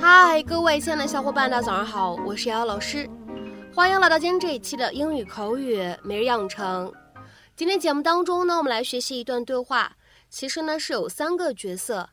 [0.00, 3.08] 嗨，各位亲爱的小伙伴，大家早上好，我是瑶瑶老师，
[3.74, 6.92] 欢迎来到今天这一期的英语口语每日养成。
[7.56, 9.96] 今天节目当中呢，我们来学习一段对话，
[10.28, 12.10] 其实呢是有三个角色。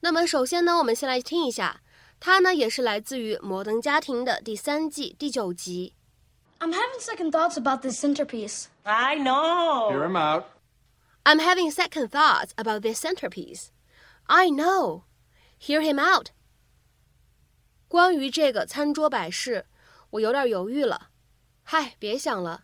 [0.00, 1.80] 那么首先呢，我们先来听一下，
[2.19, 5.93] 它呢也是来自于《摩登家庭》的第三季第九集。
[6.59, 8.65] I'm having second thoughts about this centerpiece.
[8.83, 9.91] I know.
[9.91, 10.45] Hear him out.
[11.23, 13.67] I'm having second thoughts about this centerpiece.
[14.27, 15.03] I know.
[15.59, 16.27] Hear him out.
[17.87, 19.65] 关于这个餐桌摆饰，
[20.11, 21.09] 我有点犹豫了。
[21.63, 22.63] 嗨，别想了，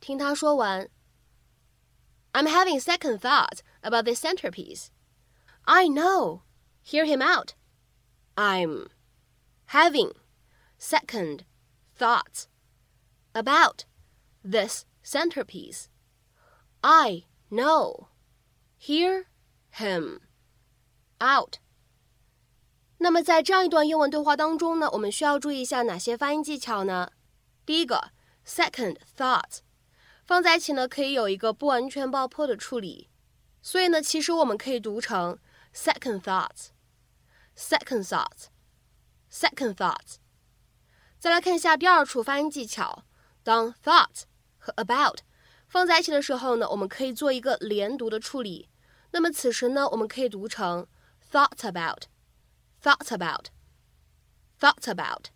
[0.00, 0.88] 听他说完。
[2.32, 4.88] I'm having second thoughts about this centerpiece.
[5.62, 6.42] I know.
[6.84, 7.54] Hear him out.
[8.36, 8.88] I'm
[9.74, 10.12] having
[10.78, 11.44] second
[11.96, 12.46] thoughts
[13.32, 13.84] about
[14.42, 15.88] this centerpiece.
[16.82, 18.08] I know.
[18.78, 19.26] Hear
[19.70, 20.20] him
[21.20, 21.58] out.
[22.98, 27.12] 那么在这样一段英文对话当中呢，我们需要注意一下哪些发音技巧呢？
[27.64, 28.12] 第一个，
[28.46, 29.60] second thought，
[30.26, 33.08] 放在一起呢可以有一个不完全爆破的处理，
[33.62, 35.38] 所以呢，其实我们可以读成
[35.74, 38.04] second thoughts，second
[39.34, 40.16] thoughts，second thoughts。
[41.18, 43.04] 再来看一下第二处发音技巧，
[43.42, 44.22] 当 thought
[44.58, 45.20] 和 about
[45.68, 48.68] 放在一起的时候呢，我们可以做一个连读的处理。
[49.12, 50.86] 那么此时呢，我们可以读成
[51.30, 53.48] thought about。thought about,
[54.58, 55.26] thought about，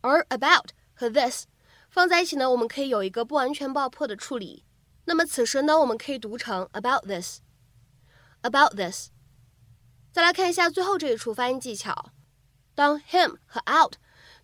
[0.00, 1.44] 而 about 和 this
[1.88, 4.64] 放在一起呢，我们可以有一个不完全爆破的处理。
[5.04, 9.10] 那么此时呢，我们可以读成 about this，about this。
[10.10, 12.10] 再来看一下最后这一处发音技巧，
[12.80, 13.94] 当 him 和 out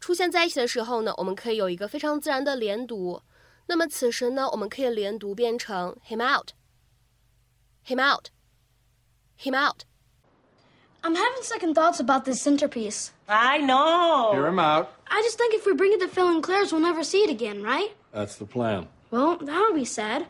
[0.00, 3.22] 出现在一起的时候呢，我们可以有一个非常自然的连读。
[3.66, 13.08] 那么此时呢，我们可以连读变成 him out，him out，him out。I'm having second thoughts about this centerpiece.
[13.26, 14.32] I know.
[14.32, 14.88] Hear him out.
[15.08, 17.30] I just think if we bring it to Phil and Claire's, we'll never see it
[17.30, 17.90] again, right?
[18.12, 18.86] That's the plan.
[19.10, 20.26] Well, that would be sad.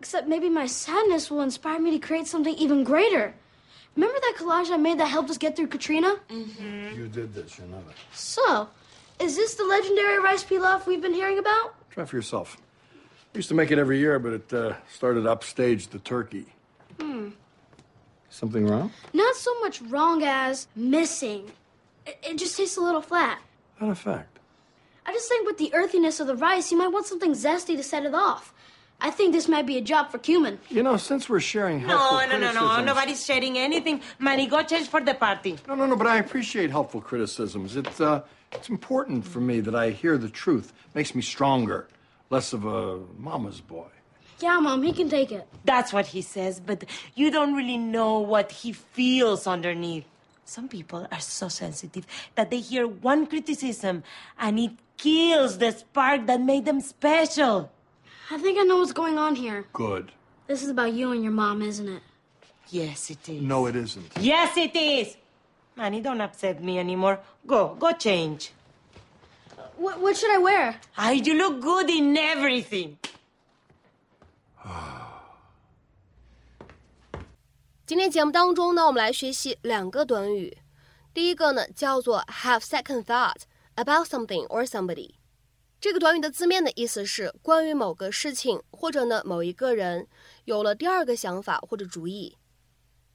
[0.00, 3.34] Except maybe my sadness will inspire me to create something even greater.
[3.95, 6.15] Remember that collage I made that helped us get through Katrina?
[6.29, 6.95] Mm-hmm.
[6.95, 7.95] You did this, you know that.
[8.13, 8.67] So,
[9.19, 11.75] is this the legendary rice pilaf we've been hearing about?
[11.91, 12.57] Try for yourself.
[13.33, 16.45] We used to make it every year, but it uh, started upstage the turkey.
[16.99, 17.29] Hmm.
[18.29, 18.91] Something wrong?
[19.13, 21.51] Not so much wrong as missing.
[22.05, 23.39] It, it just tastes a little flat.
[23.77, 24.39] What effect?
[25.05, 27.83] I just think with the earthiness of the rice, you might want something zesty to
[27.83, 28.52] set it off.
[29.03, 30.59] I think this might be a job for cumin.
[30.69, 32.83] You know, since we're sharing helpful No, no, no, no.
[32.83, 33.99] Nobody's sharing anything.
[34.17, 35.57] Manny, go change for the party.
[35.67, 37.75] No, no, no, but I appreciate helpful criticisms.
[37.75, 38.21] It's, uh,
[38.53, 40.71] it's important for me that I hear the truth.
[40.93, 41.89] Makes me stronger,
[42.29, 43.87] less of a mama's boy.
[44.39, 45.47] Yeah, Mom, he can take it.
[45.65, 50.05] That's what he says, but you don't really know what he feels underneath.
[50.45, 54.03] Some people are so sensitive that they hear one criticism
[54.39, 57.69] and it kills the spark that made them special.
[58.30, 59.64] I think I know what's going on here.
[59.72, 60.12] Good.
[60.46, 62.02] This is about you and your mom, isn't it?
[62.70, 63.42] Yes, it is.
[63.42, 64.12] No, it isn't.
[64.20, 65.16] Yes, it is.
[65.76, 67.20] Manny, don't upset me anymore.
[67.46, 68.52] Go, go change.
[69.76, 70.76] What, what should I wear?
[70.96, 72.96] Ah, you look good in everything.
[77.86, 80.58] 今天节目当中呢，我们来学习两个短语。
[81.14, 83.42] 第一个呢叫做 have second thought
[83.76, 85.12] about something or somebody。
[85.83, 90.07] 这个短语的字面的意思是关于某个事情或者呢某一个人
[90.45, 92.37] 有了第二个想法或者主意。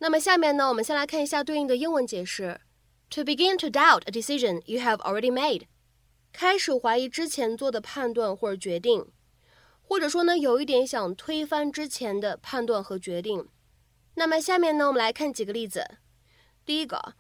[0.01, 2.61] 那么下面呢，我们先来看一下对应的英文解释
[3.09, 5.63] ：To begin to doubt a decision you have already made，
[6.31, 9.07] 开始怀疑之前做的判断或者决定，
[9.81, 13.49] 或者说呢有一点想推翻之前的判断和决定。
[14.17, 15.97] 那么下面呢，我们来看几个例子。
[16.67, 17.15] 第一个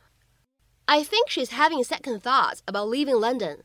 [0.84, 3.60] ，I think she's having second thoughts about leaving London。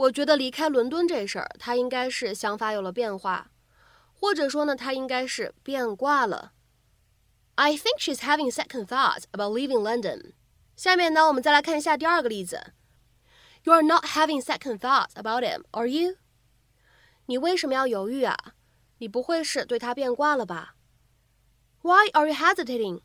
[0.00, 3.50] 我觉得离开伦敦这事儿，她应该是想法有了变化，
[4.12, 6.52] 或者说呢，她应该是变卦了。
[7.54, 10.32] I think she's having second thoughts about leaving London。
[10.76, 12.74] 下面呢，我们再来看一下第二个例子。
[13.64, 16.16] You are not having second thoughts about him, are you？
[17.24, 18.36] 你为什么要犹豫啊？
[18.98, 20.76] 你不会是对他变卦了吧？
[21.80, 23.00] Why are you hesitating?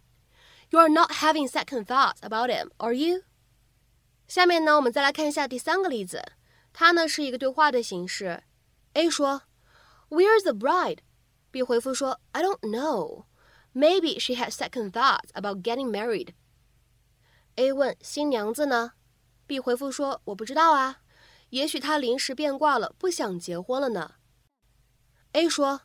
[0.69, 3.23] You are not having second thoughts about him, are you?
[4.27, 6.21] 下面呢，我们再来看一下第三个例子，
[6.78, 8.42] 它呢是一个对话的形式。
[8.92, 9.44] A 说
[10.10, 10.98] ，Where's the bride?
[11.50, 13.24] B 回复说，I don't know.
[13.72, 16.34] Maybe she had second thoughts about getting married.
[17.54, 18.92] A 问新娘子呢
[19.46, 20.98] ？B 回复说，我不知道啊，
[21.48, 24.16] 也许她临时变卦了，不想结婚了呢。
[25.32, 25.80] A 说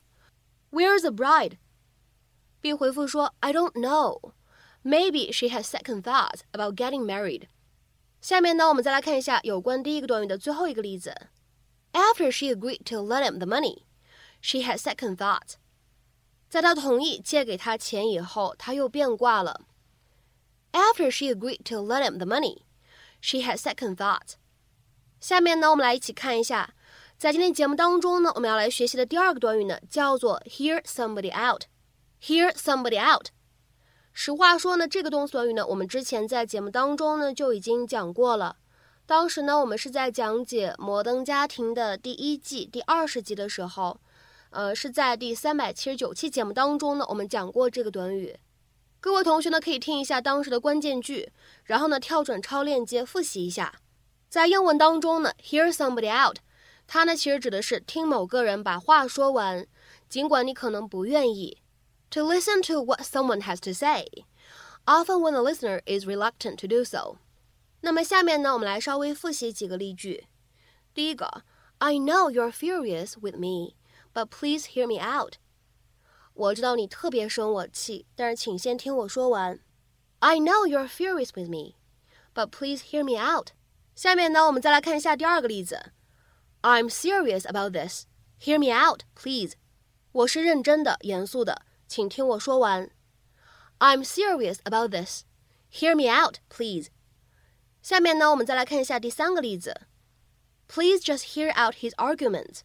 [0.71, 4.33] ，Where's the bride？B 回复说，I don't know。
[4.83, 7.47] Maybe she has second thoughts about getting married。
[8.21, 11.13] 下面呢，我们再来看一下有关第一个短语的最后一个例子。
[11.91, 13.83] After she agreed to lend him the money,
[14.39, 15.55] she had second thought。
[16.47, 19.61] 在他同意借给他钱以后，他又变卦了。
[20.71, 22.59] After she agreed to lend him the money,
[23.19, 24.35] she had second thought。
[25.19, 26.75] 下面呢，我们来一起看一下，
[27.17, 31.63] 在今天节目当中呢，我们要来学习的第二个短语呢，叫做 hear somebody out。
[32.21, 33.29] hear somebody out。
[34.13, 38.57] 实话说呢，这个动词短语呢，我们之前在节目当中呢就已经讲过了。
[39.05, 43.99] 当时呢，我们是在讲解《摩登家庭》的第一季第二十集的时候，
[44.51, 48.37] 呃，是在第三百七十九期节目当中呢，我们讲过这个短语。
[48.99, 51.31] 各位同学呢，可以听一下当时的关键句，
[51.63, 53.73] 然后呢，跳转超链接复习一下。
[54.29, 56.37] 在英文当中呢，hear somebody out，
[56.85, 59.65] 它呢其实指的是听某个人把话说完，
[60.07, 61.57] 尽管你可能不愿意。
[62.10, 64.06] To listen to what someone has to say,
[64.86, 67.18] often when the listener is reluctant to do so.
[67.80, 70.26] 那么下面呢，我们来稍微复习几个例句。
[70.94, 71.42] 第一个，
[71.78, 73.74] I know you're furious with me,
[74.14, 75.34] but please hear me out.
[76.32, 79.60] 我知道你特别生我气，但是请先听我说完。
[80.20, 81.74] I know you're furious with me,
[82.34, 83.48] but please hear me out.
[83.94, 85.92] 下面呢，我们再来看一下第二个例子。
[86.62, 88.06] I'm serious about this.
[88.40, 89.52] Hear me out, please.
[90.12, 91.62] 我是认真的、严肃的。
[91.90, 92.90] 请听我说完。
[93.78, 95.22] I'm serious about this.
[95.70, 96.88] Hear me out, please.
[97.82, 99.82] 下面呢，我们再来看一下第三个例子。
[100.68, 102.60] Please just hear out his arguments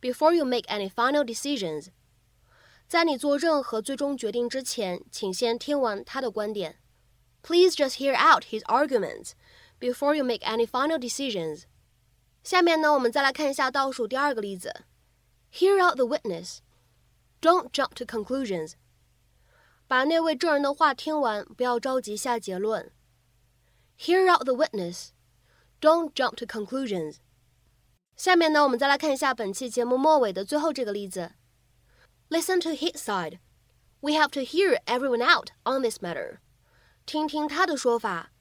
[0.00, 1.88] before you make any final decisions.
[2.88, 6.76] 在你做任何最终决定之前，请先听完他的观点。
[7.42, 9.32] Please just hear out his arguments
[9.80, 11.62] before you make any final decisions.
[12.42, 14.84] 下面呢，我们再来看一下倒数第二个例子。
[15.52, 16.58] Hear out the witness.
[17.40, 18.72] Don't jump to conclusions.
[19.86, 22.92] 把那位证人的话听完，不要着急下结论。
[23.98, 25.10] Hear out the witness.
[25.80, 27.16] Don't jump to conclusions.
[28.16, 31.32] 下面呢，我们再来看一下本期节目末尾的最后这个例子。
[32.28, 33.38] Listen to his side.
[34.00, 36.38] We have to hear everyone out on this matter.
[37.04, 38.32] 听听他的说法。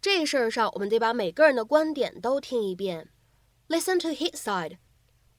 [0.00, 3.10] 这事儿上，我们得把每个人的观点都听一遍。
[3.68, 4.78] Listen to his side.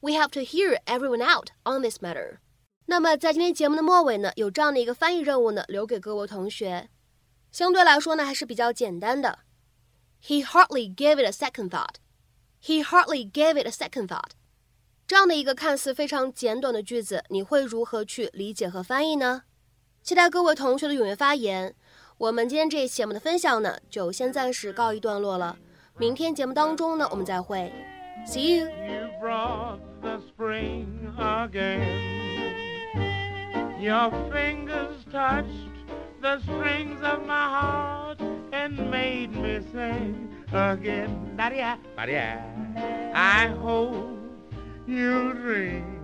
[0.01, 2.39] We have to hear everyone out on this matter.
[2.90, 6.88] 那么在今天节目的末尾呢，有这样的一个翻译任务呢，留给各位同学。
[7.52, 9.38] 相对来说呢，还是比较简单的。
[10.20, 11.94] He hardly gave it a second thought.
[12.60, 14.30] He hardly gave it a second thought.
[15.06, 19.44] 这样的一个看似非常简短的句子，你会如何去理解和翻译呢？
[20.02, 21.76] 期待各位同学的踊跃发言。
[22.18, 25.56] 我们今天这一期节目的分享呢，就先暂时告一段落了。
[25.96, 27.72] 明天节目当中呢，我们再会。
[28.26, 28.66] See you.
[33.80, 35.48] Your fingers touched
[36.20, 38.20] the strings of my heart
[38.52, 41.34] and made me sing again.
[43.14, 44.18] I hope
[44.86, 45.99] you dream